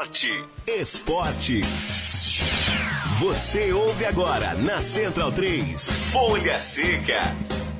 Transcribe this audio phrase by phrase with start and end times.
[0.00, 1.60] arte, esporte.
[3.18, 7.20] Você ouve agora na Central 3, Folha Seca.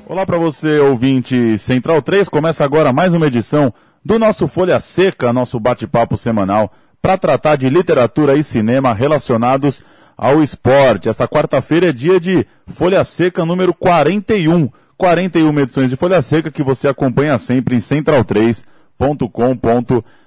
[0.05, 2.29] Olá para você, ouvinte Central 3.
[2.29, 3.73] Começa agora mais uma edição
[4.05, 6.71] do nosso Folha Seca, nosso bate-papo semanal,
[7.01, 9.83] para tratar de literatura e cinema relacionados
[10.15, 11.09] ao esporte.
[11.09, 14.69] Esta quarta-feira é dia de Folha Seca número 41.
[14.95, 20.20] 41 edições de Folha Seca que você acompanha sempre em central3.com.br.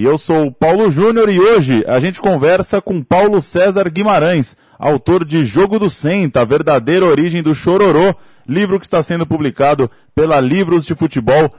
[0.00, 5.26] Eu sou o Paulo Júnior e hoje a gente conversa com Paulo César Guimarães, autor
[5.26, 8.14] de Jogo do Senta, a verdadeira origem do Chororô,
[8.48, 11.52] livro que está sendo publicado pela Livros de Futebol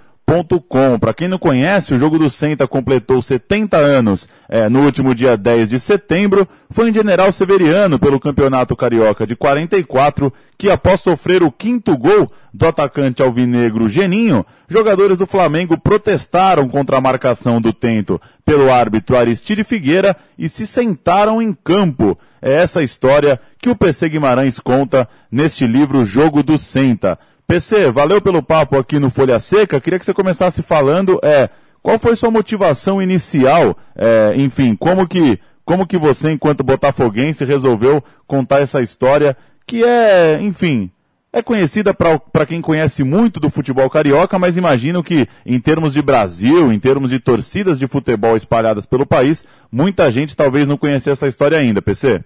[0.68, 0.98] com.
[1.00, 5.38] Para quem não conhece, o jogo do Senta completou 70 anos é, no último dia
[5.38, 6.48] 10 de setembro.
[6.70, 12.30] Foi em General Severiano pelo Campeonato Carioca de 44 que, após sofrer o quinto gol
[12.54, 19.18] do atacante alvinegro Geninho, jogadores do Flamengo protestaram contra a marcação do tento pelo árbitro
[19.18, 22.18] Aristide Figueira e se sentaram em campo.
[22.42, 27.18] É essa história que o PC Guimarães conta neste livro Jogo do Senta.
[27.54, 29.80] PC, valeu pelo papo aqui no Folha Seca.
[29.80, 31.52] Queria que você começasse falando, é,
[31.84, 33.78] qual foi sua motivação inicial?
[33.96, 39.38] É, enfim, como que, como que você, enquanto botafoguense, resolveu contar essa história
[39.68, 40.90] que é, enfim,
[41.32, 46.02] é conhecida para quem conhece muito do futebol carioca, mas imagino que, em termos de
[46.02, 51.12] Brasil, em termos de torcidas de futebol espalhadas pelo país, muita gente talvez não conheça
[51.12, 52.20] essa história ainda, PC.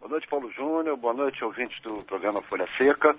[0.00, 0.96] Boa noite, Paulo Júnior.
[0.96, 3.14] Boa noite, ouvintes do programa Folha Seca.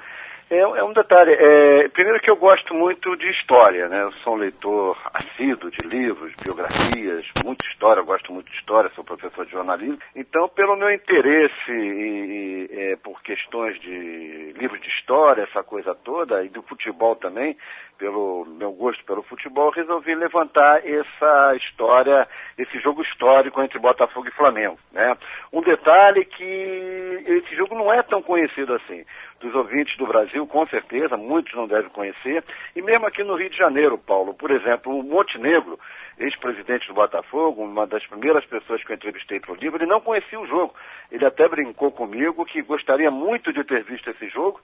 [0.50, 1.32] É, é um detalhe.
[1.34, 4.04] É, primeiro que eu gosto muito de história, né?
[4.04, 8.92] Eu sou um leitor assíduo de livros, biografias, muita história, eu gosto muito de história,
[8.94, 9.98] sou professor de jornalismo.
[10.16, 15.96] Então, pelo meu interesse e, e, é, por questões de livros de história, essa coisa
[15.96, 17.58] toda, e do futebol também,
[17.98, 24.32] pelo meu gosto pelo futebol, resolvi levantar essa história, esse jogo histórico entre Botafogo e
[24.32, 24.78] Flamengo.
[24.92, 25.16] Né?
[25.52, 29.06] Um detalhe que esse jogo não é tão conhecido assim.
[29.40, 32.44] Dos ouvintes do Brasil, com certeza, muitos não devem conhecer.
[32.76, 35.80] E mesmo aqui no Rio de Janeiro, Paulo, por exemplo, o Montenegro,
[36.17, 40.00] ex-presidente do Botafogo, uma das primeiras pessoas que eu entrevistei para o livro, ele não
[40.02, 40.73] conhecia o jogo.
[41.11, 44.60] Ele até brincou comigo que gostaria muito de ter visto esse jogo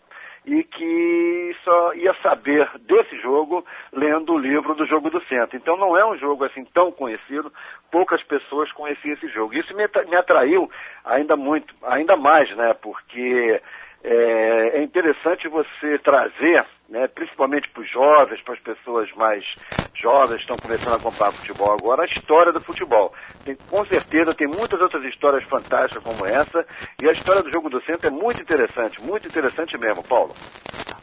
[0.46, 3.64] e que só ia saber desse jogo
[3.94, 5.56] lendo o livro do Jogo do Centro.
[5.56, 7.54] Então não é um jogo assim tão conhecido,
[7.92, 9.54] poucas pessoas conheciam esse jogo.
[9.54, 10.70] Isso me, me atraiu
[11.06, 12.74] ainda muito, ainda mais, né?
[12.74, 13.62] Porque
[14.04, 19.44] é, é interessante você trazer, né, principalmente para os jovens, para as pessoas mais
[19.94, 23.14] jovens que estão começando a comprar futebol agora, a história do futebol.
[23.46, 26.66] Tem, com certeza tem muitas outras histórias fantásticas como essa,
[27.02, 30.34] e a história do jogo do centro é muito interessante, muito interessante mesmo, Paulo.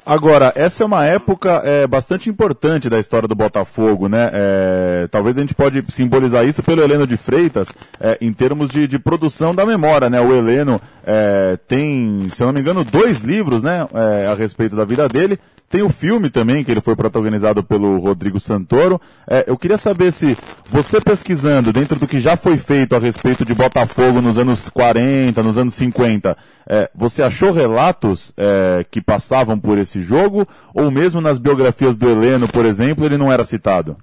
[0.08, 4.30] Agora, essa é uma época é, bastante importante da história do Botafogo, né?
[4.32, 7.68] É, talvez a gente pode simbolizar isso pelo Heleno de Freitas,
[8.00, 10.18] é, em termos de, de, produção da memória, né?
[10.18, 13.88] O Heleno é, tem, se eu não me engano, dois livros, né?
[13.94, 15.38] É, a respeito da vida dele.
[15.70, 19.00] Tem o filme também, que ele foi protagonizado pelo Rodrigo Santoro.
[19.26, 20.36] É, eu queria saber se
[20.68, 25.42] você pesquisando dentro do que já foi feito a respeito de Botafogo nos anos 40,
[25.42, 26.36] nos anos 50,
[26.66, 30.46] é, você achou relatos é, que passavam por esse jogo?
[30.74, 33.96] Ou mesmo nas biografias do Heleno, por exemplo, ele não era citado?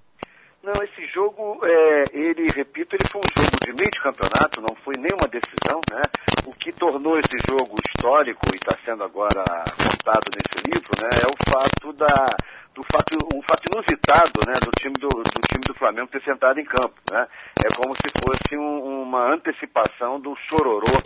[0.65, 4.75] Não, esse jogo, é, ele, repito, ele foi um jogo de meio de campeonato, não
[4.83, 6.01] foi nenhuma decisão, né?
[6.43, 9.43] O que tornou esse jogo histórico e está sendo agora
[9.77, 12.25] contado nesse livro, né, é o fato da
[12.73, 16.59] do fato, um fato inusitado, né, do time do, do time do Flamengo ter sentado
[16.59, 17.27] em campo, né?
[17.63, 20.99] É como se fosse um, uma antecipação do chororô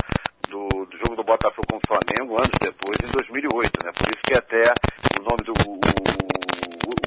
[0.49, 3.91] do, do, jogo do Botafogo com o Flamengo anos depois, em 2008, né?
[3.91, 4.73] Por isso que até
[5.19, 5.79] o nome do o,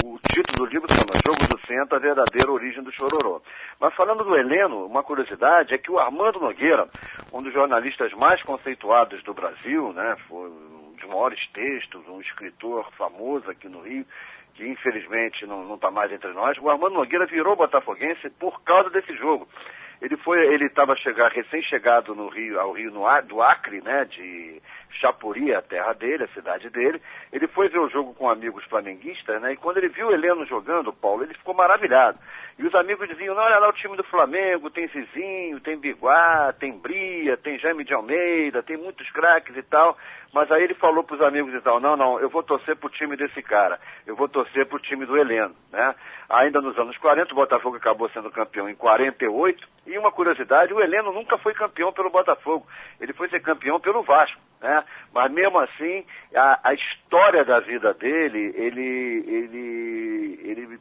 [0.09, 3.43] o, o título do livro chama Jogo do Centro, a verdadeira origem do chororô.
[3.81, 6.89] Mas falando do Heleno, uma curiosidade é que o Armando Nogueira,
[7.33, 10.17] um dos jornalistas mais conceituados do Brasil, né?
[10.29, 14.07] Foi um dos maiores textos, um escritor famoso aqui no Rio,
[14.55, 19.15] que infelizmente não está mais entre nós, o Armando Nogueira virou botafoguense por causa desse
[19.17, 19.49] jogo.
[20.03, 24.61] Ele foi, ele estava chegar recém-chegado no Rio, ao Rio no, do Acre, né, de
[24.91, 27.01] Chapuri, a terra dele, a cidade dele.
[27.33, 29.53] Ele foi ver o jogo com amigos flamenguistas, né?
[29.53, 32.19] E quando ele viu o Heleno jogando, Paulo, ele ficou maravilhado.
[32.59, 36.53] E os amigos diziam, não, olha lá o time do Flamengo, tem Zizinho, tem Biguá,
[36.53, 39.97] tem Bria, tem Jaime de Almeida, tem muitos craques e tal.
[40.33, 42.87] Mas aí ele falou para os amigos e tal, não, não, eu vou torcer para
[42.87, 45.95] o time desse cara, eu vou torcer para o time do Heleno, né?
[46.27, 50.81] Ainda nos anos 40, o Botafogo acabou sendo campeão em 48, e uma curiosidade, o
[50.81, 52.67] Heleno nunca foi campeão pelo Botafogo,
[52.99, 54.83] ele foi ser campeão pelo Vasco, né?
[55.13, 60.81] Mas mesmo assim, a, a história da vida dele, ele, ele, ele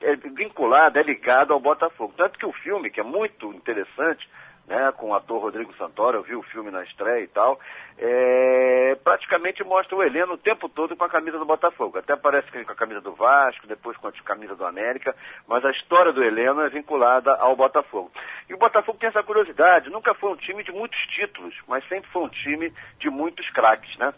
[0.00, 2.14] é vinculada, é ligada ao Botafogo.
[2.16, 4.28] Tanto que o filme, que é muito interessante,
[4.68, 7.58] né, com o ator Rodrigo Santoro, eu vi o filme na estreia e tal,
[7.96, 11.98] é, praticamente mostra o Heleno o tempo todo com a camisa do Botafogo.
[11.98, 15.16] Até parece que com a camisa do Vasco, depois com a camisa do América,
[15.48, 18.12] mas a história do Heleno é vinculada ao Botafogo.
[18.48, 22.10] E o Botafogo tem essa curiosidade, nunca foi um time de muitos títulos, mas sempre
[22.10, 24.12] foi um time de muitos craques, né?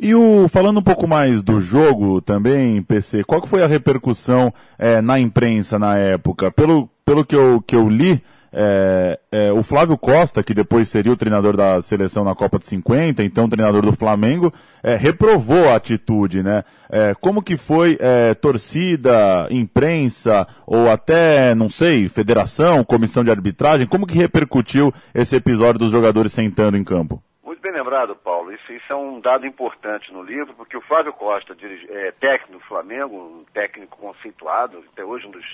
[0.00, 4.52] E o, falando um pouco mais do jogo também, PC, qual que foi a repercussão
[4.76, 6.50] é, na imprensa na época?
[6.50, 8.20] Pelo, pelo que, eu, que eu li,
[8.52, 12.66] é, é, o Flávio Costa, que depois seria o treinador da seleção na Copa de
[12.66, 14.52] 50, então treinador do Flamengo,
[14.82, 16.64] é, reprovou a atitude, né?
[16.90, 23.86] É, como que foi é, torcida, imprensa, ou até, não sei, federação, comissão de arbitragem,
[23.86, 27.22] como que repercutiu esse episódio dos jogadores sentando em campo?
[27.42, 28.52] Muito bem lembrado, Paulo.
[28.52, 32.58] Isso, isso é um dado importante no livro, porque o Flávio Costa, dirige, é, técnico
[32.58, 35.44] do Flamengo, um técnico conceituado, até hoje um dos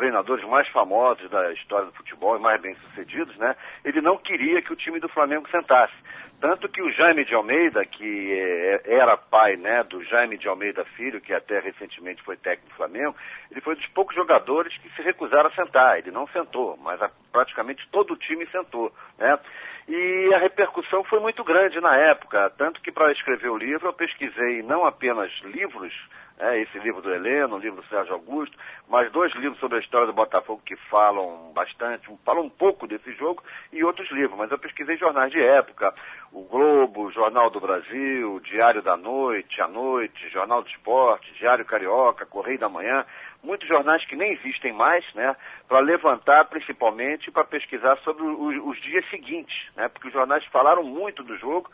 [0.00, 3.54] treinadores mais famosos da história do futebol e mais bem-sucedidos, né?
[3.84, 5.92] Ele não queria que o time do Flamengo sentasse.
[6.40, 10.86] Tanto que o Jaime de Almeida, que é, era pai né, do Jaime de Almeida
[10.96, 13.14] Filho, que até recentemente foi técnico do Flamengo,
[13.50, 15.98] ele foi dos poucos jogadores que se recusaram a sentar.
[15.98, 18.90] Ele não sentou, mas a, praticamente todo o time sentou.
[19.18, 19.38] Né?
[19.86, 23.92] E a repercussão foi muito grande na época, tanto que para escrever o livro eu
[23.92, 25.92] pesquisei não apenas livros
[26.40, 28.56] é, esse livro do Heleno, o livro do Sérgio Augusto,
[28.88, 33.12] mais dois livros sobre a história do Botafogo que falam bastante, falam um pouco desse
[33.12, 34.38] jogo, e outros livros.
[34.38, 35.94] Mas eu pesquisei jornais de época,
[36.32, 42.24] o Globo, Jornal do Brasil, Diário da Noite, A Noite, Jornal do Esporte, Diário Carioca,
[42.24, 43.04] Correio da Manhã,
[43.42, 45.36] muitos jornais que nem existem mais, né,
[45.68, 50.82] para levantar principalmente para pesquisar sobre os, os dias seguintes, né, porque os jornais falaram
[50.82, 51.70] muito do jogo,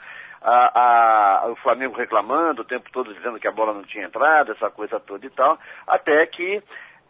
[0.49, 4.53] a, a, o Flamengo reclamando o tempo todo dizendo que a bola não tinha entrado,
[4.53, 6.63] essa coisa toda e tal, até que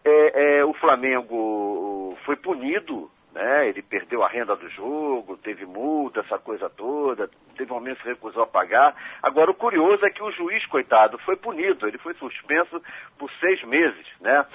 [0.02, 3.68] é, é, o Flamengo foi punido, né?
[3.68, 7.28] Ele perdeu a renda do jogo, teve multa, essa coisa toda,
[7.58, 8.94] teve um momento que se recusou a pagar.
[9.22, 12.80] Agora o curioso é que o juiz, coitado, foi punido, ele foi suspenso
[13.18, 14.46] por seis meses, né?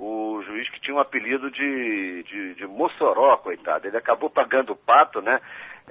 [0.00, 3.86] o juiz que tinha um apelido de, de, de Mossoró, coitado.
[3.86, 5.38] Ele acabou pagando o pato, né?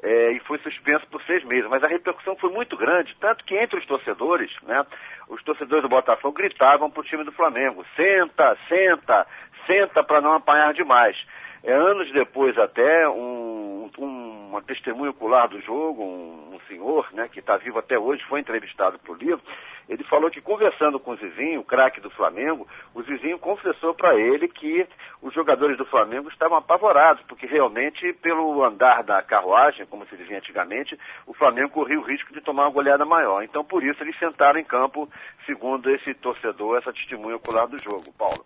[0.02, 1.70] É, e foi suspenso por seis meses.
[1.70, 4.86] Mas a repercussão foi muito grande, tanto que entre os torcedores, né,
[5.28, 9.28] os torcedores do Botafogo gritavam para o time do Flamengo, senta, senta,
[9.68, 11.18] senta para não apanhar demais.
[11.64, 17.28] É, anos depois até, um, um, uma testemunha ocular do jogo, um, um senhor, né,
[17.32, 19.42] que está vivo até hoje, foi entrevistado o livro,
[19.90, 24.16] ele falou que conversando com o Zizinho, o craque do Flamengo, o Zizinho confessou para
[24.16, 24.88] ele que
[25.20, 30.38] os jogadores do Flamengo estavam apavorados, porque realmente, pelo andar da carruagem, como se dizia
[30.38, 33.42] antigamente, o Flamengo corria o risco de tomar uma goleada maior.
[33.42, 35.10] Então, por isso, eles sentaram em campo,
[35.48, 38.14] segundo esse torcedor, essa testemunha ocular do jogo.
[38.16, 38.46] Paulo.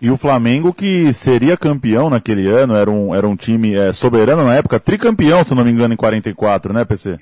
[0.00, 4.44] E o Flamengo que seria campeão naquele ano, era um, era um time é, soberano
[4.44, 7.18] na época, tricampeão, se não me engano, em 44, né, PC?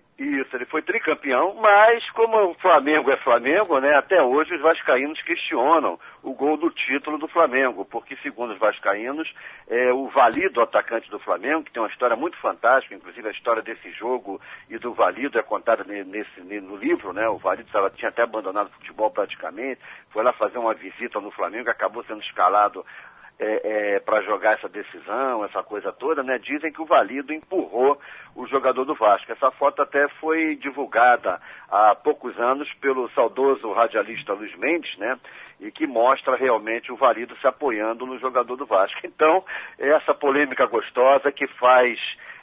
[0.70, 6.32] Foi tricampeão, mas como o Flamengo é Flamengo, né, até hoje os vascaínos questionam o
[6.32, 9.34] gol do título do Flamengo, porque segundo os vascaínos,
[9.68, 13.62] é, o Valido, atacante do Flamengo, que tem uma história muito fantástica, inclusive a história
[13.62, 18.08] desse jogo e do Valido é contada nesse, no livro, né, o Valido tava, tinha
[18.08, 19.80] até abandonado o futebol praticamente,
[20.10, 22.86] foi lá fazer uma visita no Flamengo, acabou sendo escalado
[23.40, 26.38] é, é, para jogar essa decisão, essa coisa toda, né?
[26.38, 27.98] Dizem que o Valido empurrou
[28.36, 29.32] o jogador do Vasco.
[29.32, 35.18] Essa foto até foi divulgada há poucos anos pelo saudoso radialista Luiz Mendes, né?
[35.58, 39.00] E que mostra realmente o Valido se apoiando no jogador do Vasco.
[39.20, 39.44] Então,
[39.78, 41.98] é essa polêmica gostosa que faz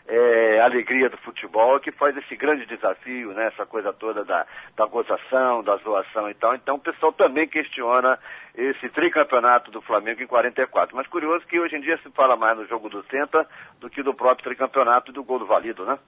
[0.08, 4.46] é, alegria do futebol, que faz esse grande desafio, né, essa coisa toda da,
[4.76, 6.56] da gozação, da zoação e tal.
[6.56, 8.18] Então o pessoal também questiona
[8.56, 10.96] esse tricampeonato do Flamengo em 44.
[10.96, 13.46] Mas curioso que hoje em dia se fala mais no jogo do Senta
[13.80, 16.00] do que do próprio tricampeonato e do gol do Valido, né?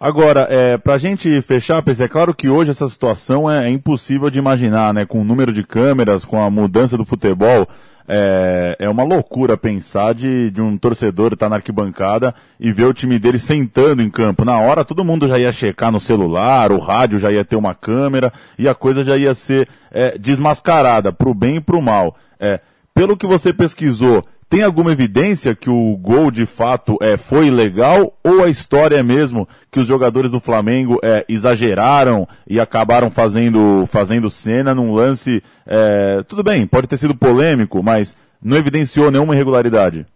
[0.00, 4.28] Agora, é, para gente fechar, PC, é claro que hoje essa situação é, é impossível
[4.28, 5.06] de imaginar, né?
[5.06, 7.68] Com o número de câmeras, com a mudança do futebol,
[8.06, 12.94] é, é uma loucura pensar de, de um torcedor estar na arquibancada e ver o
[12.94, 14.44] time dele sentando em campo.
[14.44, 17.74] Na hora todo mundo já ia checar no celular, o rádio já ia ter uma
[17.74, 21.82] câmera e a coisa já ia ser é, desmascarada para o bem e para o
[21.82, 22.16] mal.
[22.38, 22.60] É,
[22.94, 28.16] pelo que você pesquisou, tem alguma evidência que o gol de fato é, foi legal
[28.22, 33.84] ou a história é mesmo que os jogadores do Flamengo é, exageraram e acabaram fazendo,
[33.86, 35.42] fazendo cena num lance?
[35.66, 40.06] É, tudo bem, pode ter sido polêmico, mas não evidenciou nenhuma irregularidade.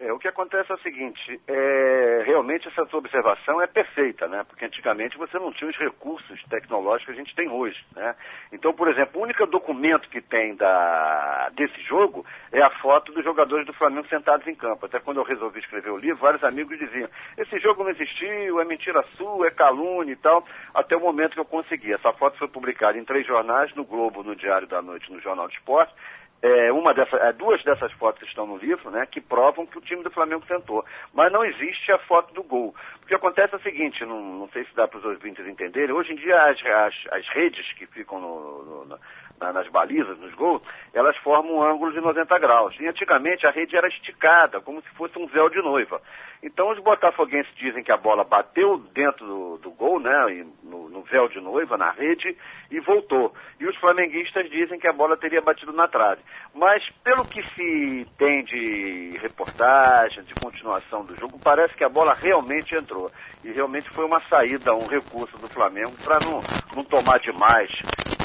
[0.00, 4.44] É, o que acontece é o seguinte, é, realmente essa sua observação é perfeita, né?
[4.46, 8.14] Porque antigamente você não tinha os recursos tecnológicos que a gente tem hoje, né?
[8.52, 13.24] Então, por exemplo, o único documento que tem da, desse jogo é a foto dos
[13.24, 14.86] jogadores do Flamengo sentados em campo.
[14.86, 18.64] Até quando eu resolvi escrever o livro, vários amigos diziam, esse jogo não existiu, é
[18.64, 21.92] mentira sua, é calúnia e tal, até o momento que eu consegui.
[21.92, 25.48] Essa foto foi publicada em três jornais, no Globo, no Diário da Noite, no Jornal
[25.48, 25.92] de Esporte,
[26.40, 29.80] é, uma dessas, é, duas dessas fotos estão no livro, né, que provam que o
[29.80, 30.84] time do Flamengo tentou.
[31.12, 32.74] Mas não existe a foto do gol.
[33.02, 35.94] O que acontece é o seguinte, não, não sei se dá para os ouvintes entenderem,
[35.94, 38.98] hoje em dia as, as, as redes que ficam no, no,
[39.40, 42.74] na, nas balizas, nos gols, elas formam um de 90 graus.
[42.80, 46.00] E antigamente a rede era esticada, como se fosse um véu de noiva.
[46.42, 51.02] Então os botafoguenses dizem que a bola bateu dentro do, do gol, né, no, no,
[51.02, 52.36] véu de noiva, na rede,
[52.70, 53.34] e voltou.
[53.58, 56.22] E os flamenguistas dizem que a bola teria batido na trave.
[56.54, 62.14] Mas pelo que se tem de reportagem, de continuação do jogo, parece que a bola
[62.14, 63.10] realmente entrou.
[63.42, 66.40] E realmente foi uma saída, um recurso do Flamengo para não,
[66.76, 67.70] não tomar demais,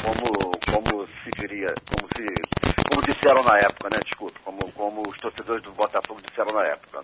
[0.04, 2.26] como, como se diria, como se
[2.90, 4.00] como disseram na época, né?
[4.04, 7.00] Desculpa, como, como os torcedores do Botafogo disseram na época.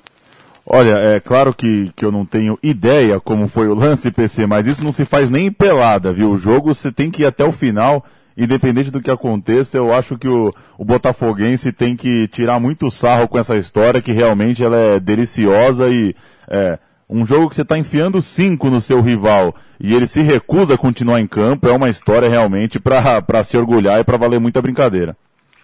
[0.66, 4.68] Olha, é claro que, que eu não tenho ideia como foi o lance PC, mas
[4.68, 6.30] isso não se faz nem em pelada, viu?
[6.30, 8.06] O jogo você tem que ir até o final,
[8.38, 13.28] independente do que aconteça, eu acho que o, o Botafoguense tem que tirar muito sarro
[13.28, 16.16] com essa história, que realmente ela é deliciosa e
[16.48, 16.78] é,
[17.10, 20.78] um jogo que você está enfiando cinco no seu rival e ele se recusa a
[20.78, 25.18] continuar em campo, é uma história realmente para se orgulhar e para valer muita brincadeira.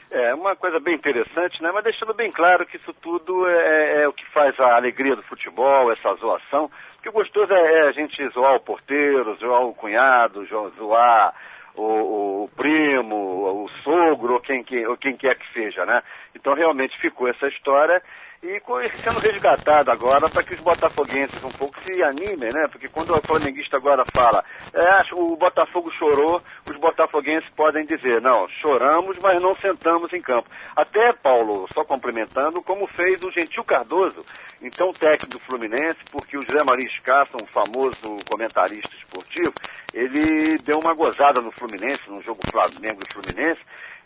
[0.10, 1.70] É, uma coisa bem interessante, né?
[1.74, 5.16] Mas deixando bem claro que isso tudo é, é, é o que faz a alegria
[5.16, 6.72] do futebol, essa zoação.
[6.96, 11.34] Porque o gostoso é, é a gente zoar o porteiro, zoar o cunhado, zoar
[11.76, 16.02] o, o, primo, o sogro, ou quem, ou quem quer que seja, né?
[16.34, 18.02] Então realmente ficou essa história
[18.46, 18.62] e
[19.04, 22.68] sendo resgatado agora para que os botafoguenses um pouco se animem, né?
[22.68, 28.48] Porque quando o flamenguista agora fala, é, o Botafogo chorou, os botafoguenses podem dizer, não,
[28.48, 30.48] choramos, mas não sentamos em campo.
[30.76, 34.24] Até, Paulo, só complementando, como fez o Gentil Cardoso,
[34.62, 39.54] então técnico do Fluminense, porque o José Maria Escassa, um famoso comentarista esportivo,
[39.94, 43.62] ele deu uma gozada no Fluminense, no jogo Flamengo e Fluminense,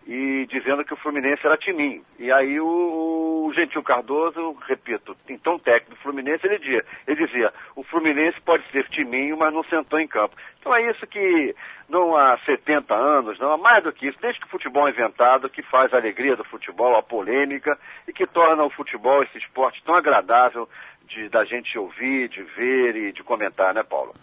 [0.09, 2.03] e dizendo que o Fluminense era timinho.
[2.17, 7.53] E aí o, o Gentil Cardoso, repito, então técnico do Fluminense, ele dizia, ele dizia,
[7.75, 10.35] o Fluminense pode ser timinho, mas não sentou em campo.
[10.59, 11.55] Então é isso que
[11.87, 14.89] não há 70 anos, não há mais do que isso, desde que o futebol é
[14.89, 19.37] inventado, que faz a alegria do futebol, a polêmica, e que torna o futebol, esse
[19.37, 20.67] esporte, tão agradável
[21.03, 24.15] de, da gente ouvir, de ver e de comentar, né, Paulo?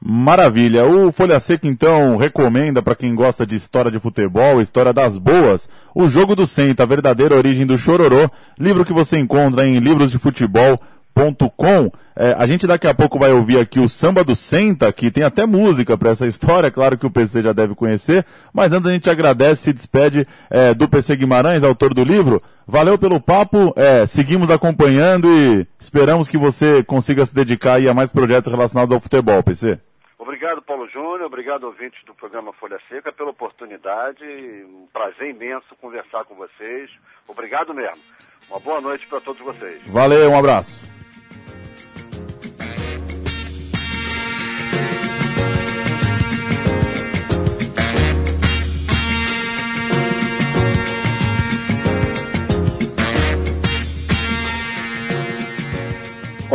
[0.00, 0.86] Maravilha.
[0.86, 5.68] O Folha Seca, então, recomenda para quem gosta de história de futebol, história das boas,
[5.94, 11.90] o Jogo do Cento, a verdadeira origem do Chororô, livro que você encontra em livrosdefutebol.com.
[12.14, 15.24] É, a gente daqui a pouco vai ouvir aqui o Samba do Senta, que tem
[15.24, 18.92] até música para essa história, claro que o PC já deve conhecer, mas antes a
[18.92, 22.40] gente agradece, se despede é, do PC Guimarães, autor do livro.
[22.66, 28.10] Valeu pelo papo, é, seguimos acompanhando e esperamos que você consiga se dedicar a mais
[28.10, 29.78] projetos relacionados ao futebol, PC.
[30.28, 31.22] Obrigado, Paulo Júnior.
[31.22, 34.22] Obrigado, ouvintes do programa Folha Seca, pela oportunidade.
[34.22, 36.90] Um prazer imenso conversar com vocês.
[37.26, 37.96] Obrigado mesmo.
[38.50, 39.80] Uma boa noite para todos vocês.
[39.86, 40.87] Valeu, um abraço.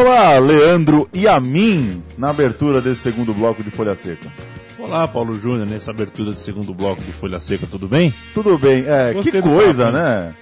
[0.06, 4.30] Olá, Leandro e a mim, na abertura desse segundo bloco de Folha Seca.
[4.78, 8.14] Olá, Paulo Júnior, nessa abertura de segundo bloco de Folha Seca, tudo bem?
[8.34, 8.84] Tudo bem.
[8.86, 10.34] É, que coisa, papo, né?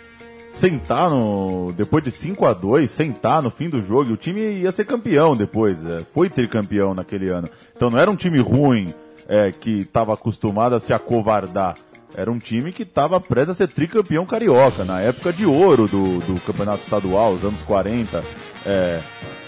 [0.52, 1.72] Sentar no.
[1.78, 4.12] Depois de 5 a 2 sentar no fim do jogo.
[4.12, 5.86] O time ia ser campeão depois.
[5.86, 7.48] É, foi tricampeão naquele ano.
[7.76, 8.92] Então não era um time ruim
[9.28, 11.76] é, que estava acostumado a se acovardar.
[12.16, 16.18] Era um time que estava preso a ser tricampeão carioca, na época de ouro do,
[16.22, 18.24] do campeonato estadual, os anos 40.
[18.66, 19.00] É,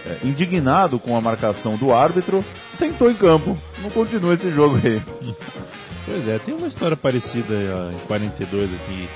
[0.06, 2.44] é, indignado com a marcação do árbitro,
[2.74, 3.58] sentou em campo.
[3.80, 5.02] Não continua esse jogo aí.
[6.06, 7.54] Pois é, tem uma história parecida
[7.94, 9.08] em 42 aqui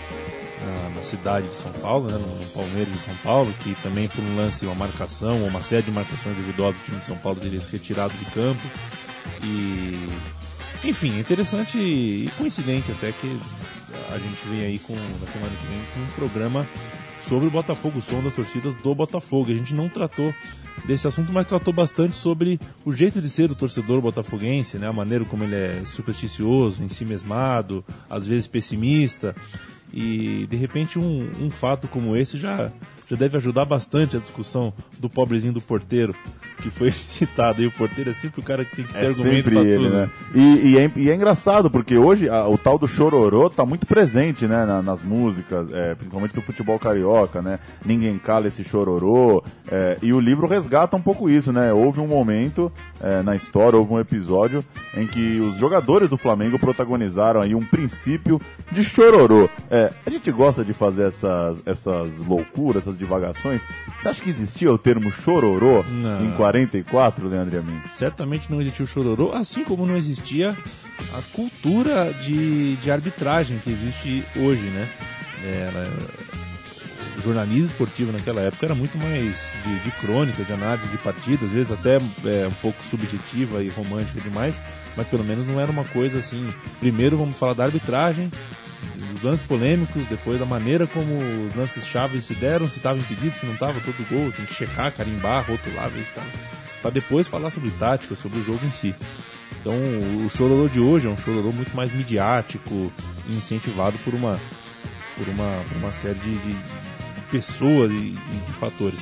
[0.66, 4.24] na, na cidade de São Paulo, né, no, Palmeiras de São Paulo, que também por
[4.24, 7.60] um lance, uma marcação, uma série de marcações duvidosas, o time de São Paulo teria
[7.60, 8.62] se retirado de campo.
[9.44, 10.08] E
[10.86, 13.40] enfim, interessante e coincidente até que
[14.14, 16.68] a gente vem aí com na semana que vem com um programa
[17.28, 19.52] sobre o Botafogo, o som das torcidas do Botafogo.
[19.52, 20.34] A gente não tratou
[20.86, 24.88] desse assunto, mas tratou bastante sobre o jeito de ser do torcedor botafoguense, né?
[24.88, 29.36] A maneira como ele é supersticioso, ensimesmado, às vezes pessimista.
[29.94, 32.72] E de repente um, um fato como esse já,
[33.10, 36.16] já deve ajudar bastante a discussão do pobrezinho do porteiro,
[36.58, 37.62] que foi citado.
[37.62, 39.62] E o porteiro é sempre o cara que tem que ter É argumento sempre pra
[39.64, 39.90] ele, tudo.
[39.96, 40.10] né?
[40.36, 43.86] E, e é, e é engraçado, porque hoje a- o tal do chororô tá muito
[43.86, 47.60] presente, né, na- nas músicas, é, principalmente do futebol carioca, né?
[47.86, 49.44] Ninguém cala esse chororô.
[49.70, 51.74] é, e o livro resgata um pouco isso, né?
[51.74, 52.72] Houve um momento
[53.02, 54.64] é, na história, houve um episódio
[54.96, 58.40] em que os jogadores do Flamengo protagonizaram aí um princípio
[58.72, 59.50] de chororô.
[59.70, 63.62] É, a gente gosta de fazer essas, essas loucuras, essas divagações.
[64.02, 66.26] Você acha que existia o termo chororô Não.
[66.26, 67.82] em 44, Leandro Amin?
[67.90, 70.56] certamente não existiu o chororô, assim como não existia
[71.14, 74.88] a cultura de, de arbitragem que existe hoje, né?
[77.18, 81.50] O jornalismo esportivo naquela época era muito mais de, de crônica, de análise de partidas,
[81.50, 84.62] às vezes até é, um pouco subjetiva e romântica demais,
[84.96, 86.48] mas pelo menos não era uma coisa assim.
[86.80, 88.32] Primeiro vamos falar da arbitragem,
[89.18, 93.34] dos lances polêmicos, depois da maneira como os lances chaves se deram, se estava impedido,
[93.36, 96.28] se não estava, todo gol, tem que checar, carimbar, rotular, ver se estava
[96.82, 98.96] para depois falar sobre tática, sobre o jogo em si.
[99.60, 99.74] Então
[100.26, 102.92] o chororô de hoje é um chororô muito mais midiático
[103.30, 104.40] incentivado por uma,
[105.18, 109.00] por uma, uma série de, de- de pessoas e de, de fatores.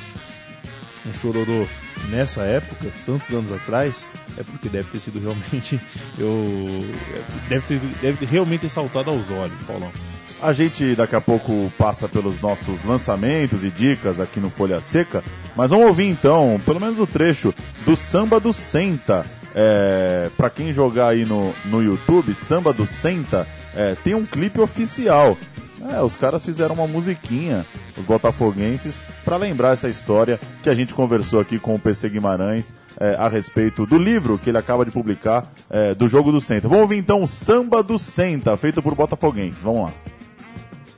[1.06, 1.66] Um chororô
[2.08, 4.04] nessa época, tantos anos atrás,
[4.36, 5.80] é porque deve ter sido realmente.
[6.18, 6.84] Eu,
[7.48, 9.92] deve, ter, deve realmente ter saltado aos olhos, Paulão.
[10.42, 15.24] A gente daqui a pouco passa pelos nossos lançamentos e dicas aqui no Folha Seca,
[15.56, 19.24] mas vamos ouvir então, pelo menos o trecho do Samba do Senta.
[19.58, 24.60] É, para quem jogar aí no, no YouTube, Samba do Senta, é, tem um clipe
[24.60, 25.36] oficial.
[25.92, 27.64] É, os caras fizeram uma musiquinha,
[27.96, 32.74] os botafoguenses, para lembrar essa história que a gente conversou aqui com o PC Guimarães
[32.98, 36.66] é, a respeito do livro que ele acaba de publicar é, do Jogo do Senta.
[36.66, 39.62] Vamos ouvir então o Samba do Senta, feito por botafoguenses.
[39.62, 39.92] Vamos lá.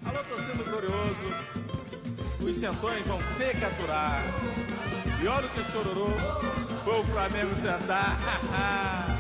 [0.07, 1.35] Alô, torcendo glorioso,
[2.41, 4.23] os centões vão ter que aturar.
[5.21, 6.13] Pior do que chororô,
[6.85, 9.17] foi o Flamengo sentar.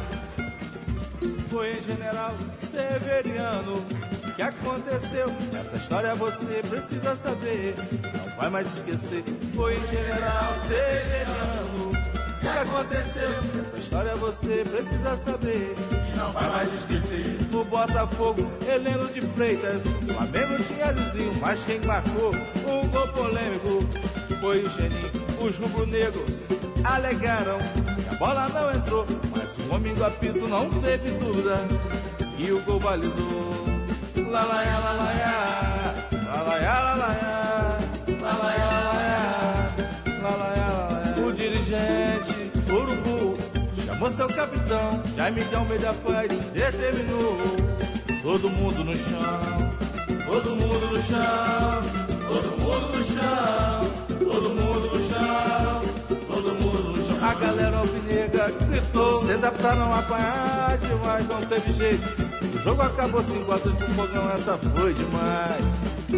[1.50, 3.85] Foi em General Severiano
[4.37, 5.26] que aconteceu.
[5.59, 7.75] Essa história você precisa saber,
[8.14, 9.25] não vai mais esquecer.
[9.55, 11.90] Foi em General Severiano
[12.40, 13.31] que aconteceu.
[13.61, 15.75] Essa história você precisa saber
[16.12, 17.25] e não vai mais esquecer.
[17.51, 23.81] No Botafogo, Heleno de Freitas, o Flamengo tinha Zizinho, mas quem marcou o gol polêmico
[24.40, 25.11] foi o Geninho.
[25.40, 26.42] Os rubro-negros
[26.85, 29.28] alegaram que a bola não entrou, o
[29.71, 31.59] homem do apito não teve dúvida
[32.38, 33.64] e o gol validou.
[34.31, 37.40] Lalaiá, lalaiá, lalaiá, lalaiá,
[38.21, 39.75] lalaiá, lalaiá,
[40.23, 41.27] lalaiá.
[41.27, 43.38] O dirigente, Urubu,
[43.85, 47.38] chamou seu capitão, Jaime de Almeida Paz, determinou.
[48.23, 49.73] Todo mundo no chão,
[50.27, 51.83] todo mundo no chão,
[52.29, 55.67] todo mundo no chão, todo mundo no chão,
[57.38, 62.29] galera alvinegra gritou, senta pra não apanhar demais, não teve jeito.
[62.57, 65.64] O jogo acabou 5 a 3 pro fogão, essa foi demais.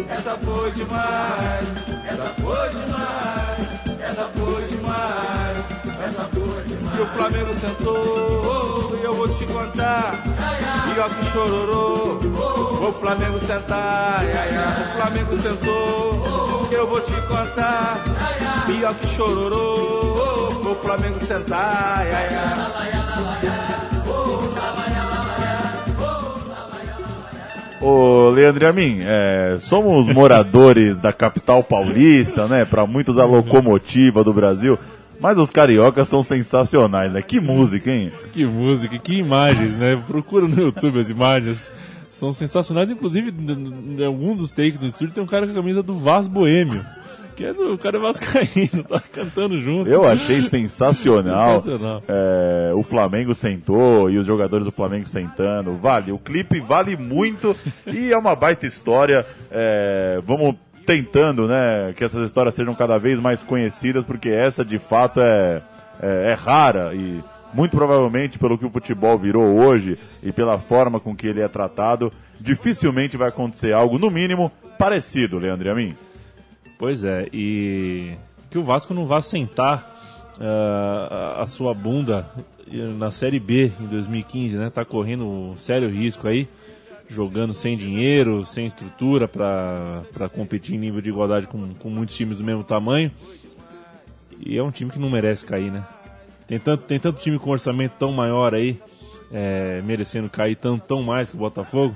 [0.09, 1.67] Essa foi demais,
[2.07, 3.67] essa foi demais,
[3.99, 5.57] essa foi demais,
[5.99, 6.97] essa foi demais.
[6.97, 10.15] E o Flamengo sentou, e eu vou te contar.
[10.93, 12.19] Pior que chororô,
[12.87, 14.23] o Flamengo sentar.
[14.23, 18.01] O Flamengo sentou, eu vou te contar.
[18.65, 20.00] Pior que chororô,
[20.71, 21.97] o Flamengo sentar.
[21.99, 22.51] Ai, ai.
[27.81, 32.63] Ô, Leandro e a mim, é, somos moradores da capital paulista, né?
[32.63, 34.77] Pra muitos a locomotiva do Brasil.
[35.19, 37.21] Mas os cariocas são sensacionais, né?
[37.21, 38.11] Que música, hein?
[38.31, 39.99] Que música, que imagens, né?
[40.07, 41.71] Procura no YouTube as imagens.
[42.11, 45.81] São sensacionais, inclusive, em alguns dos takes do estúdio tem um cara com a camisa
[45.81, 46.85] do Vaz Boêmio.
[47.35, 49.89] Que é do o cara é vascaíno, tá cantando junto.
[49.89, 51.61] Eu achei sensacional.
[51.61, 52.03] Sensacional.
[52.07, 55.73] É, o Flamengo sentou e os jogadores do Flamengo sentando.
[55.75, 59.25] Vale, o clipe vale muito e é uma baita história.
[59.49, 64.79] É, vamos tentando, né, que essas histórias sejam cada vez mais conhecidas, porque essa de
[64.79, 65.61] fato é,
[66.01, 70.99] é, é rara e muito provavelmente pelo que o futebol virou hoje e pela forma
[70.99, 75.75] com que ele é tratado, dificilmente vai acontecer algo, no mínimo, parecido, Leandro e a
[75.75, 75.95] mim.
[76.81, 78.13] Pois é, e
[78.49, 80.01] que o Vasco não vá sentar
[80.39, 82.25] a- a sua bunda
[82.97, 84.67] na Série B em 2015, né?
[84.71, 86.47] Tá correndo um sério risco aí,
[87.07, 92.39] jogando sem dinheiro, sem estrutura para competir em nível de igualdade com, com muitos times
[92.39, 93.11] do mesmo tamanho.
[94.43, 95.85] E é um time que não merece cair, né?
[96.47, 98.81] Tem tanto, tem tanto time com orçamento tão maior aí,
[99.31, 101.95] é, merecendo cair tão, tão mais que o Botafogo.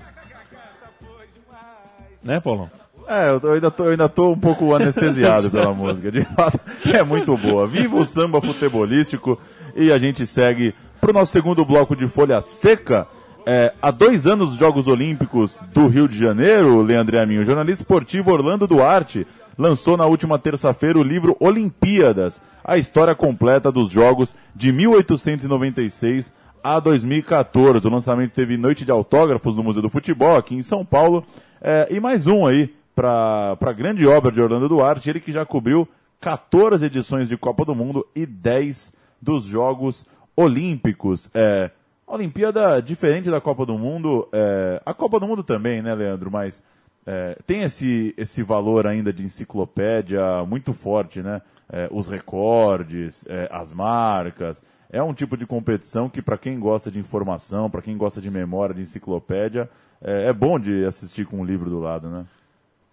[2.21, 2.69] Né, Paulão?
[3.07, 6.11] É, eu, tô- eu ainda tô, eu ainda tô um pouco anestesiado pela música.
[6.11, 7.67] De fato, é muito boa.
[7.67, 9.39] Viva o samba futebolístico
[9.75, 13.07] e a gente segue pro nosso segundo bloco de Folha Seca.
[13.45, 17.83] É, há dois anos dos Jogos Olímpicos do Rio de Janeiro, Leandro Amin, o jornalista
[17.83, 24.33] esportivo Orlando Duarte lançou na última terça-feira o livro Olimpíadas, a história completa dos Jogos
[24.55, 27.85] de 1896 a 2014.
[27.87, 31.23] O lançamento teve noite de autógrafos no Museu do Futebol aqui em São Paulo.
[31.61, 35.45] É, e mais um aí para a grande obra de Orlando Duarte, ele que já
[35.45, 35.87] cobriu
[36.21, 40.05] 14 edições de Copa do Mundo e 10 dos Jogos
[40.35, 41.29] Olímpicos.
[41.33, 41.69] É,
[42.07, 46.31] Olimpíada, diferente da Copa do Mundo, é, a Copa do Mundo também, né, Leandro?
[46.31, 46.63] Mas
[47.05, 51.41] é, tem esse, esse valor ainda de enciclopédia muito forte, né?
[51.71, 54.63] É, os recordes, é, as marcas.
[54.89, 58.31] É um tipo de competição que, para quem gosta de informação, para quem gosta de
[58.31, 59.69] memória, de enciclopédia,
[60.01, 62.25] é, é bom de assistir com um livro do lado, né?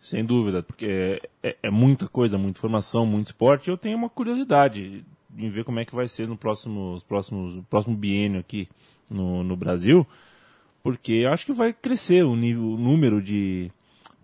[0.02, 3.70] Sem dúvida, porque é, é- é muita coisa, muita informação, muito esporte.
[3.70, 5.04] Eu tenho uma curiosidade
[5.38, 8.68] em ver como é que vai ser no próximo, no próximo biênio aqui
[9.08, 10.04] no, no Brasil,
[10.82, 13.70] porque acho que vai crescer o, nível, o número de,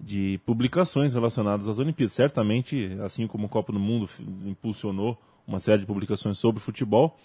[0.01, 2.13] de publicações relacionadas às Olimpíadas.
[2.13, 4.11] Certamente, assim como a Copa do Mundo
[4.47, 7.17] impulsionou uma série de publicações sobre futebol,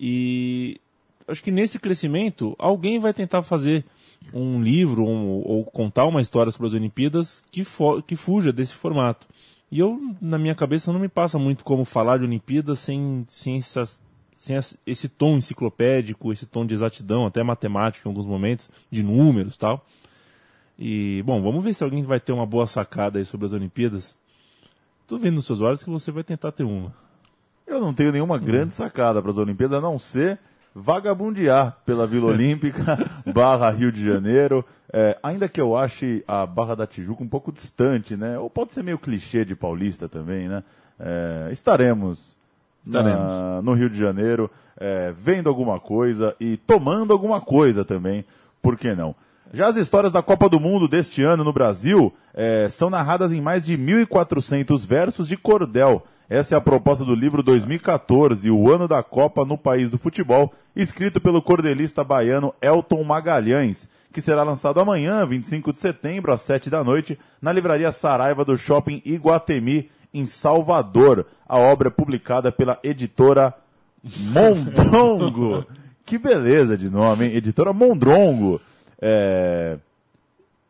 [0.00, 0.80] e
[1.28, 3.84] acho que nesse crescimento, alguém vai tentar fazer
[4.32, 7.62] um livro um- ou contar uma história sobre as Olimpíadas que,
[8.06, 9.26] que fuja desse formato.
[9.70, 13.58] E eu, na minha cabeça, não me passa muito como falar de Olimpíadas sem, sem,
[13.58, 14.00] essas,
[14.34, 14.56] sem
[14.86, 19.84] esse tom enciclopédico, esse tom de exatidão, até matemático em alguns momentos, de números tal.
[20.78, 24.16] E, bom, vamos ver se alguém vai ter uma boa sacada aí sobre as Olimpíadas.
[25.06, 26.94] Tô vendo nos seus olhos que você vai tentar ter uma.
[27.66, 30.40] Eu não tenho nenhuma grande sacada para as Olimpíadas, a não ser
[30.74, 32.98] vagabundear pela Vila Olímpica,
[33.32, 37.52] barra Rio de Janeiro, é, ainda que eu ache a Barra da Tijuca um pouco
[37.52, 38.38] distante, né?
[38.38, 40.62] Ou pode ser meio clichê de paulista também, né?
[40.98, 42.36] É, estaremos,
[42.84, 43.18] Estaremos.
[43.32, 48.24] na- no Rio de Janeiro, é, vendo alguma coisa e tomando alguma coisa também,
[48.60, 49.14] por que não?
[49.52, 53.40] Já as histórias da Copa do Mundo deste ano no Brasil é, são narradas em
[53.40, 56.04] mais de 1.400 versos de cordel.
[56.30, 60.54] Essa é a proposta do livro 2014, O Ano da Copa no País do Futebol,
[60.76, 66.70] escrito pelo cordelista baiano Elton Magalhães, que será lançado amanhã, 25 de setembro, às 7
[66.70, 71.26] da noite, na livraria Saraiva do Shopping Iguatemi, em Salvador.
[71.48, 73.52] A obra é publicada pela editora
[74.04, 75.66] Mondrongo.
[76.06, 77.34] que beleza de nome, hein?
[77.34, 78.60] Editora Mondrongo.
[79.02, 79.78] É...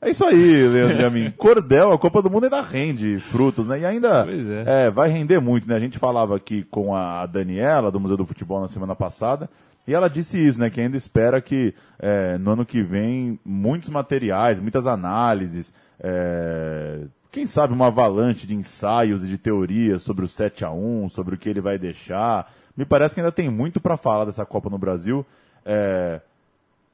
[0.03, 1.31] É isso aí, Leandro a mim.
[1.37, 3.81] Cordel, a Copa do Mundo ainda rende frutos, né?
[3.81, 4.27] E ainda
[4.67, 4.87] é.
[4.87, 5.77] é, vai render muito, né?
[5.77, 9.51] A gente falava aqui com a Daniela, do Museu do Futebol, na semana passada,
[9.87, 10.71] e ela disse isso, né?
[10.71, 17.47] Que ainda espera que é, no ano que vem muitos materiais, muitas análises, é, quem
[17.47, 21.39] sabe uma avalanche de ensaios e de teorias sobre o 7 a 1 sobre o
[21.39, 22.51] que ele vai deixar.
[22.75, 25.25] Me parece que ainda tem muito para falar dessa Copa no Brasil.
[25.65, 26.21] É,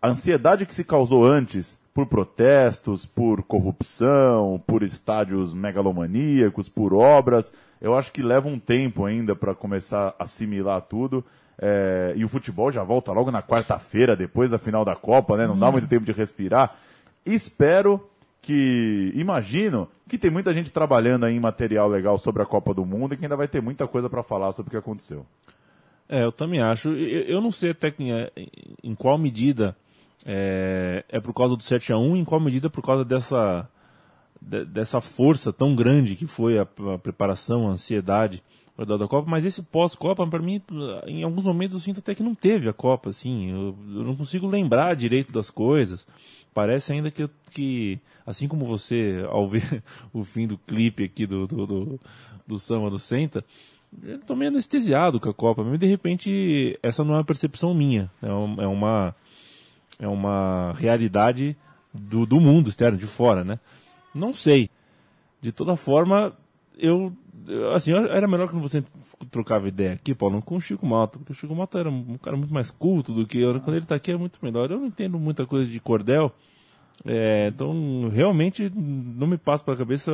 [0.03, 7.54] a ansiedade que se causou antes por protestos, por corrupção, por estádios megalomaníacos, por obras,
[7.80, 11.24] eu acho que leva um tempo ainda para começar a assimilar tudo.
[11.59, 15.46] É, e o futebol já volta logo na quarta-feira, depois da final da Copa, né?
[15.46, 16.76] Não dá muito tempo de respirar.
[17.24, 18.06] Espero
[18.42, 22.85] que, imagino, que tem muita gente trabalhando aí em material legal sobre a Copa do
[22.85, 25.24] Mundo e que ainda vai ter muita coisa para falar sobre o que aconteceu.
[26.11, 26.90] É, eu também acho.
[26.90, 28.12] Eu, eu não sei até em,
[28.85, 29.74] em qual medida
[30.24, 33.68] é, é por causa do 7 a 1 em qual medida é por causa dessa,
[34.40, 36.62] de- dessa força tão grande que foi a,
[36.94, 38.42] a preparação, a ansiedade
[38.76, 40.61] da Copa, mas esse pós-Copa, para mim,
[41.07, 44.14] em alguns momentos eu sinto até que não teve a Copa, assim, eu, eu não
[44.14, 46.07] consigo lembrar direito das coisas.
[46.52, 51.46] Parece ainda que, que assim como você, ao ver o fim do clipe aqui do,
[51.46, 52.00] do, do,
[52.46, 53.42] do Samba do Senta,
[54.02, 57.72] eu tô meio anestesiado com a Copa, mas de repente essa não é uma percepção
[57.72, 59.14] minha, é, um- é uma
[59.98, 61.56] é uma realidade
[61.92, 63.59] do, do mundo externo, de fora, né?
[64.14, 64.70] Não sei.
[65.40, 66.32] De toda forma,
[66.78, 67.12] eu,
[67.74, 68.85] assim, eu- era melhor que você
[69.30, 72.37] trocava ideia aqui, Paulo, com o Chico Malta, porque o Chico Malta era um cara
[72.37, 74.70] muito mais culto do que eu, quando ele tá aqui é muito melhor.
[74.70, 76.32] Eu não entendo muita coisa de cordel,
[77.04, 80.12] é, então realmente não me passa pela cabeça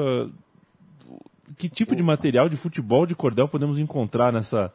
[1.57, 4.73] que tipo de material de futebol de cordel podemos encontrar nessa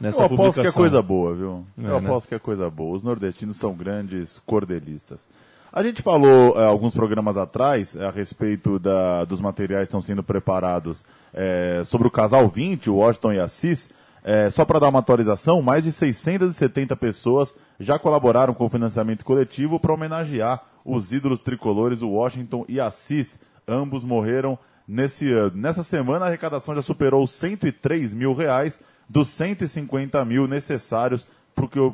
[0.00, 0.62] nessa Eu aposto publicação.
[0.62, 1.64] que é coisa boa, viu?
[1.78, 2.06] É, Eu né?
[2.08, 2.96] aposto que é coisa boa.
[2.96, 5.28] Os nordestinos são grandes cordelistas.
[5.72, 10.00] A gente falou eh, alguns programas atrás eh, a respeito da- dos materiais que estão
[10.00, 11.04] sendo preparados
[11.34, 13.90] eh, sobre o casal 20, o Washington e Assis.
[14.24, 19.24] Eh, só para dar uma atualização, mais de 670 pessoas já colaboraram com o financiamento
[19.24, 23.38] coletivo para homenagear os ídolos tricolores, o Washington e Assis.
[23.68, 25.52] Ambos morreram nesse ano.
[25.56, 31.26] Nessa semana, a arrecadação já superou os 103 mil reais dos 150 mil necessários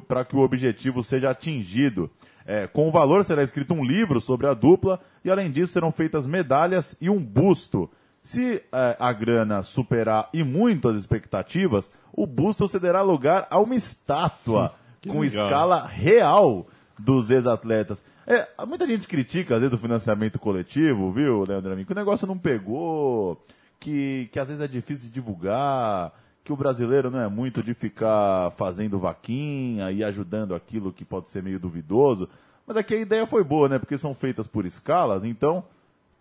[0.08, 2.10] para que o objetivo seja atingido.
[2.44, 5.92] É, com o valor será escrito um livro sobre a dupla e, além disso, serão
[5.92, 7.88] feitas medalhas e um busto.
[8.22, 13.74] Se é, a grana superar e muito as expectativas, o busto cederá lugar a uma
[13.74, 14.74] estátua
[15.06, 15.46] com legal.
[15.46, 16.66] escala real
[16.98, 18.04] dos ex-atletas.
[18.26, 21.84] É, muita gente critica, às vezes, o financiamento coletivo, viu, Leandro Amin?
[21.84, 23.44] Que o negócio não pegou,
[23.80, 26.12] que, que às vezes é difícil de divulgar,
[26.44, 31.28] que o brasileiro não é muito de ficar fazendo vaquinha e ajudando aquilo que pode
[31.30, 32.28] ser meio duvidoso.
[32.66, 33.78] Mas aqui a ideia foi boa, né?
[33.78, 35.64] Porque são feitas por escalas, então,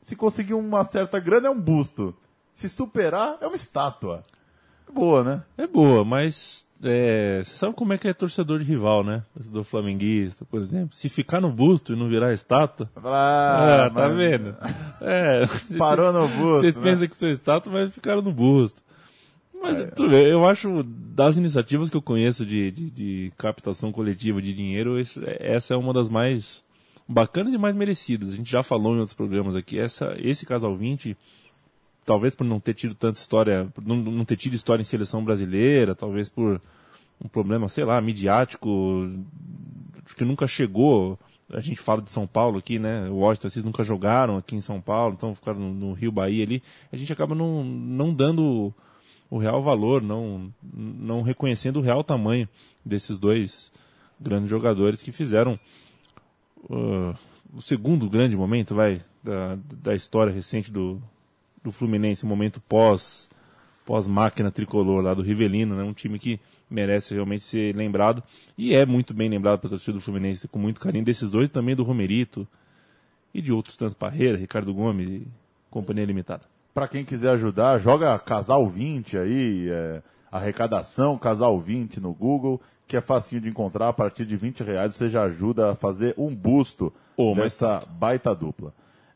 [0.02, 2.16] se conseguir uma certa grana é um busto.
[2.54, 4.24] Se superar, é uma estátua.
[4.88, 5.42] É boa, né?
[5.58, 9.24] É boa, mas é, você sabe como é que é torcedor de rival, né?
[9.34, 10.96] Torcedor flamenguista, por exemplo.
[10.96, 12.90] Se ficar no busto e não virar estátua.
[12.96, 14.56] Ah, Ah, tá mas- vendo?
[15.02, 15.44] É,
[15.80, 16.82] Parou no busto, Vocês né?
[16.84, 18.82] pensam que são estátua, mas ficaram no busto.
[19.62, 24.42] Mas tudo bem, eu acho, das iniciativas que eu conheço de, de, de captação coletiva
[24.42, 26.64] de dinheiro, esse- essa é uma das mais
[27.08, 28.30] bacanas e mais merecidas.
[28.30, 29.78] A gente já falou em outros programas aqui.
[29.78, 31.16] Essa, esse Casal 20,
[32.06, 35.94] talvez por não ter tido tanta história, não, não ter tido história em seleção brasileira,
[35.94, 36.60] talvez por
[37.24, 39.08] um problema, sei lá, midiático,
[40.06, 41.20] acho que nunca chegou.
[41.54, 43.08] A gente fala de São Paulo aqui, né?
[43.10, 46.44] O Washington, vocês nunca jogaram aqui em São Paulo, então ficaram no, no Rio Bahia
[46.44, 46.64] ali.
[46.92, 48.74] A gente acaba não, não dando
[49.32, 52.50] o real valor, não, não reconhecendo o real tamanho
[52.86, 53.72] desses dois
[54.20, 55.58] grandes jogadores que fizeram
[56.66, 57.16] uh,
[57.54, 61.02] o segundo grande momento, vai, da, da história recente do,
[61.64, 63.30] do Fluminense, momento pós
[63.86, 65.84] pós máquina tricolor lá do Rivelino, né?
[65.84, 66.40] Um time que
[66.70, 68.24] merece realmente ser lembrado
[68.58, 71.76] e é muito bem lembrado pela torcida do Fluminense com muito carinho desses dois, também
[71.76, 72.48] do Romerito
[73.34, 75.28] e de outros tantos Parreira, Ricardo Gomes e
[75.70, 76.44] companhia limitada.
[76.74, 82.96] Pra quem quiser ajudar, joga Casal 20 aí, é, arrecadação Casal 20 no Google, que
[82.96, 83.90] é facinho de encontrar.
[83.90, 88.34] A partir de 20 reais você já ajuda a fazer um busto mas dessa baita
[88.34, 88.74] dupla.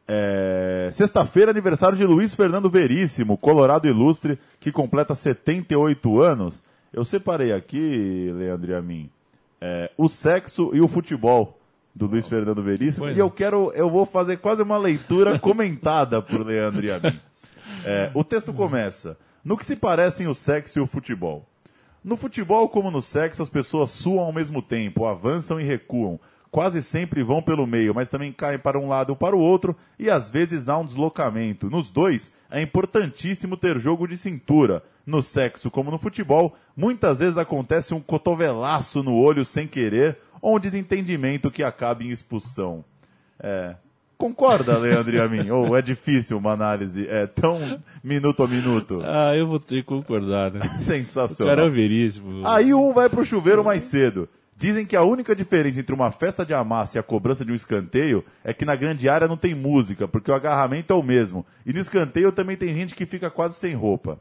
[0.07, 6.61] É, Sexta-feira, aniversário de Luiz Fernando Veríssimo, Colorado Ilustre, que completa 78 anos.
[6.93, 9.09] Eu separei aqui, Leandro e a mim,
[9.59, 11.57] é, o sexo e o futebol
[11.93, 13.05] do Luiz Fernando Veríssimo.
[13.05, 16.99] Pois e eu quero, eu vou fazer quase uma leitura comentada por Leandro e a
[16.99, 17.19] mim.
[17.85, 21.47] É, o texto começa: No que se parecem o sexo e o futebol?
[22.03, 26.19] No futebol, como no sexo, as pessoas suam ao mesmo tempo, avançam e recuam.
[26.51, 29.75] Quase sempre vão pelo meio, mas também caem para um lado ou para o outro,
[29.99, 31.69] e às vezes há um deslocamento.
[31.69, 34.83] Nos dois, é importantíssimo ter jogo de cintura.
[35.05, 40.55] No sexo, como no futebol, muitas vezes acontece um cotovelaço no olho sem querer, ou
[40.55, 42.85] um desentendimento que acaba em expulsão.
[43.39, 43.75] É.
[44.17, 45.49] Concorda, Leandro e a mim?
[45.49, 47.07] Ou é difícil uma análise?
[47.07, 49.01] É tão minuto a minuto?
[49.03, 50.61] Ah, eu vou ter que concordar, né?
[50.79, 51.55] O Sensacional.
[51.55, 52.47] cara é veríssimo.
[52.47, 54.27] Aí um vai pro chuveiro mais cedo.
[54.57, 57.55] Dizem que a única diferença entre uma festa de amassa e a cobrança de um
[57.55, 61.45] escanteio é que na grande área não tem música, porque o agarramento é o mesmo.
[61.65, 64.17] E no escanteio também tem gente que fica quase sem roupa.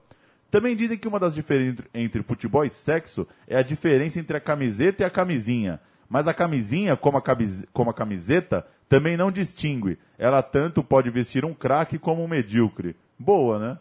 [0.50, 4.40] Também dizem que uma das diferenças entre futebol e sexo é a diferença entre a
[4.40, 5.80] camiseta e a camisinha.
[6.08, 9.98] Mas a camisinha, como a, camis- como a camiseta, também não distingue.
[10.18, 12.94] Ela tanto pode vestir um craque como um medíocre.
[13.18, 13.78] Boa, né?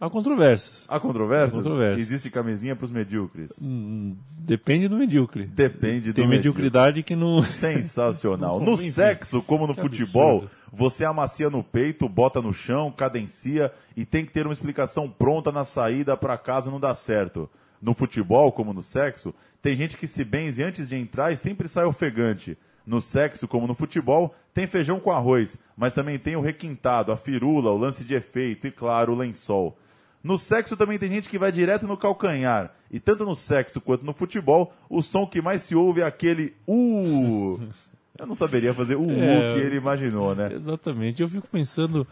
[0.00, 0.84] Há controvérsias.
[0.88, 1.54] Há controvérsias?
[1.54, 2.00] Há controvérsias.
[2.08, 3.52] Existe camisinha para os medíocres.
[3.62, 5.46] Hum, Depende do medíocre.
[5.46, 6.62] Depende do Tem medíocre.
[6.62, 7.42] mediocridade que não.
[7.88, 8.58] Sensacional.
[8.58, 10.50] Como, No sexo, como no Que futebol, absurdo.
[10.72, 15.50] você amacia no peito, bota no chão, cadencia e tem que ter uma explicação pronta
[15.52, 17.48] na saída para caso não dá certo.
[17.84, 21.68] No futebol, como no sexo, tem gente que se benze antes de entrar e sempre
[21.68, 22.56] sai ofegante.
[22.86, 27.16] No sexo, como no futebol, tem feijão com arroz, mas também tem o requintado, a
[27.16, 29.76] firula, o lance de efeito e, claro, o lençol.
[30.22, 32.72] No sexo também tem gente que vai direto no calcanhar.
[32.90, 36.54] E tanto no sexo quanto no futebol, o som que mais se ouve é aquele
[36.66, 37.60] uh.
[38.18, 39.54] Eu não saberia fazer o uh É.
[39.54, 40.54] que ele imaginou, né?
[40.54, 41.20] Exatamente.
[41.20, 42.06] Eu fico pensando.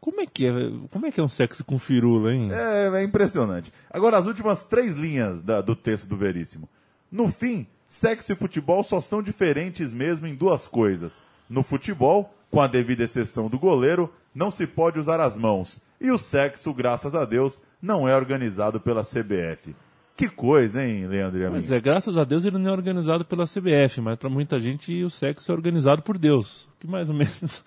[0.00, 0.52] Como é que é?
[0.90, 2.50] Como é que é um sexo com firula, hein?
[2.52, 3.72] É, é impressionante.
[3.90, 6.68] Agora, as últimas três linhas da- do texto do Veríssimo.
[7.12, 11.20] No fim, sexo e futebol só são diferentes mesmo em duas coisas.
[11.48, 15.80] No futebol, com a devida exceção do goleiro, não se pode usar as mãos.
[16.00, 19.74] E o sexo, graças a Deus, não é organizado pela CBF.
[20.16, 21.50] Que coisa, hein, Leandro?
[21.52, 25.02] Mas é, graças a Deus ele não é organizado pela CBF, mas para muita gente
[25.02, 26.68] o sexo é organizado por Deus.
[26.78, 27.64] Que mais ou menos.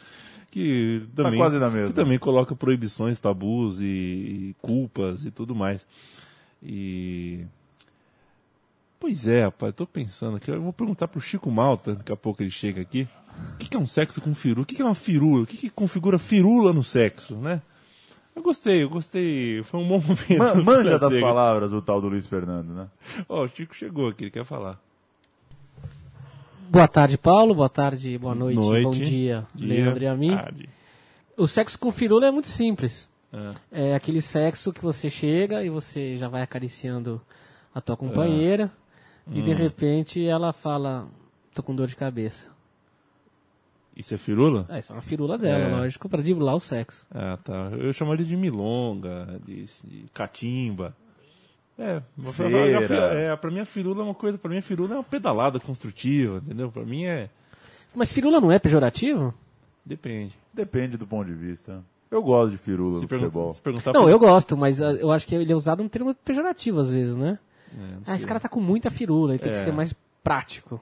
[0.53, 1.87] Que também, quase na mesma.
[1.87, 5.83] que também coloca proibições, tabus e, e culpas e tudo mais.
[6.61, 7.43] E.
[8.99, 10.51] Pois é, rapaz, eu tô pensando aqui.
[10.51, 13.07] Eu vou perguntar pro Chico Malta, daqui a pouco ele chega aqui.
[13.55, 14.61] O que, que é um sexo com firula?
[14.61, 15.41] O que, que é uma firula?
[15.41, 17.61] O que, que configura firula no sexo, né?
[18.35, 19.63] Eu gostei, eu gostei.
[19.63, 20.37] Foi um bom momento.
[20.37, 22.87] Ma- manja das palavras o tal do Luiz Fernando, né?
[23.27, 24.79] Ó, o Chico chegou aqui, ele quer falar.
[26.73, 27.53] Boa tarde, Paulo.
[27.53, 28.83] Boa tarde, boa noite, Noite.
[28.83, 30.35] bom dia, Dia, Leandro e a mim.
[30.35, 30.67] tarde.
[31.37, 33.07] O sexo com firula é muito simples.
[33.71, 33.91] É.
[33.91, 37.21] É aquele sexo que você chega e você já vai acariciando
[37.75, 38.71] a tua companheira
[39.27, 39.43] e Hum.
[39.43, 41.07] de repente ela fala,
[41.53, 42.51] tô com dor de cabeça.
[43.95, 44.65] Isso é firula?
[44.67, 45.75] Ah, isso é uma firula dela, É.
[45.75, 47.05] lógico, pra driblar o sexo.
[47.13, 47.69] Ah, tá.
[47.77, 50.95] Eu chamaria de milonga, de, de catimba.
[51.77, 52.87] É, pra, Cera.
[52.87, 55.03] pra, é, pra mim a firula é uma coisa, pra mim a firula é uma
[55.03, 56.71] pedalada construtiva, entendeu?
[56.71, 57.29] Pra mim é.
[57.95, 59.33] Mas firula não é pejorativo?
[59.85, 60.37] Depende.
[60.53, 61.83] Depende do ponto de vista.
[62.11, 63.51] Eu gosto de firula Se, no pergunta, futebol.
[63.53, 65.89] se perguntar Não, pro- eu gosto, mas ah, eu acho que ele é usado um
[65.89, 67.39] termo pejorativo às vezes, né?
[67.75, 68.15] É, Ah, sei.
[68.17, 69.63] esse cara tá com muita firula, ele tem que É.
[69.63, 70.79] ser mais prático.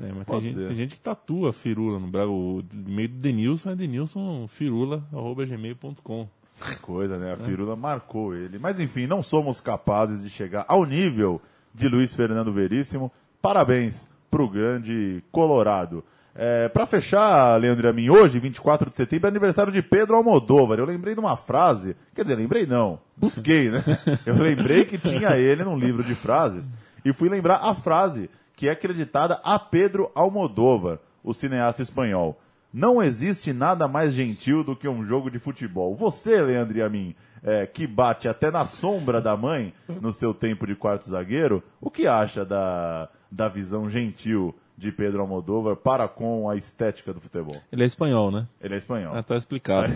[0.00, 2.30] É, mas tem gente, tem gente que tatua firula no Brasil.
[2.32, 6.28] O e-mail do Denilson é denilson firula, arroba gmail.com.
[6.60, 7.32] Que coisa, né?
[7.32, 8.58] A firula marcou ele.
[8.58, 11.40] Mas enfim, não somos capazes de chegar ao nível
[11.74, 13.12] de Luiz Fernando Veríssimo.
[13.40, 16.04] Parabéns pro grande Colorado.
[16.40, 20.78] É, para fechar, Leandro mim, hoje, 24 de setembro, é aniversário de Pedro Almodóvar.
[20.78, 23.82] Eu lembrei de uma frase, quer dizer, lembrei não, busquei, né?
[24.24, 26.70] Eu lembrei que tinha ele num livro de frases
[27.04, 32.38] e fui lembrar a frase que é acreditada a Pedro Almodóvar, o cineasta espanhol.
[32.72, 35.94] Não existe nada mais gentil do que um jogo de futebol.
[35.94, 40.34] Você, Leandro e a mim, é, que bate até na sombra da mãe no seu
[40.34, 46.06] tempo de quarto zagueiro, o que acha da, da visão gentil de Pedro Almodóvar para
[46.06, 47.56] com a estética do futebol?
[47.72, 48.46] Ele é espanhol, né?
[48.60, 49.14] Ele é espanhol.
[49.14, 49.92] Ah, tá explicado.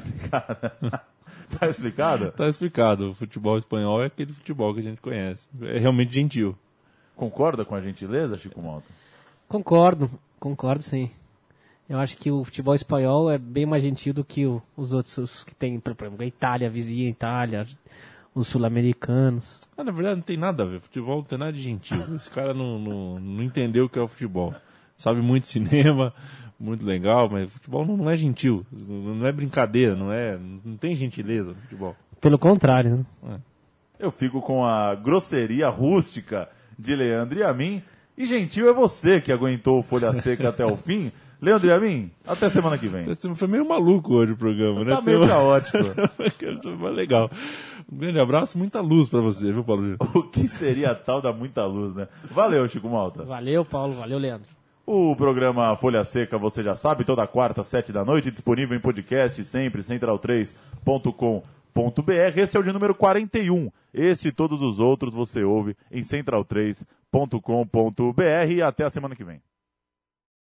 [1.58, 2.32] Tá explicado?
[2.32, 3.10] Tá explicado.
[3.10, 5.46] O futebol espanhol é aquele futebol que a gente conhece.
[5.60, 6.56] É realmente gentil.
[7.14, 8.86] Concorda com a gentileza, Chico Malta?
[9.48, 11.10] Concordo, concordo sim.
[11.92, 15.18] Eu acho que o futebol espanhol é bem mais gentil do que o- os outros
[15.18, 17.66] os que tem, por exemplo, a Itália, a vizinha Itália,
[18.34, 19.60] os sul-americanos.
[19.76, 20.80] Ah, na verdade não tem nada a ver.
[20.80, 21.98] Futebol não tem nada de gentil.
[22.16, 24.54] Esse cara não, não, não entendeu o que é o futebol.
[24.96, 26.14] Sabe muito cinema,
[26.58, 28.64] muito legal, mas futebol não, não é gentil.
[28.72, 30.38] Não, é brincadeira, não é.
[30.64, 31.94] Não tem gentileza no futebol.
[32.22, 33.38] Pelo contrário, né?
[33.98, 37.82] Eu fico com a grosseria rústica de Leandro e a mim.
[38.16, 41.12] E gentil é você que aguentou o Folha Seca até o fim.
[41.42, 43.12] Leandro e a mim, até semana que vem.
[43.34, 44.94] Foi meio maluco hoje o programa, né?
[44.94, 45.78] Tá meio Tem caótico.
[46.78, 47.28] Mas legal.
[47.92, 49.96] Um grande abraço, muita luz pra você, viu, Paulo?
[50.14, 52.06] O que seria a tal da muita luz, né?
[52.30, 53.24] Valeu, Chico Malta.
[53.24, 54.48] Valeu, Paulo, valeu, Leandro.
[54.86, 59.44] O programa Folha Seca, você já sabe, toda quarta, sete da noite, disponível em podcast,
[59.44, 62.12] sempre, central3.com.br.
[62.36, 63.68] Esse é o de número 41.
[63.92, 68.48] Este e todos os outros você ouve em central3.com.br.
[68.48, 69.40] E até a semana que vem.